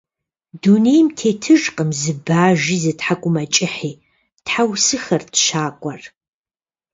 Дунейм 0.61 1.07
тетыжкъым 1.17 1.89
зы 2.01 2.13
бажи, 2.25 2.77
зы 2.83 2.91
тхьэкӀумэкӀыхьи!– 2.99 3.91
тхьэусыхэрт 4.45 5.29
щакӀуэр. 5.43 6.01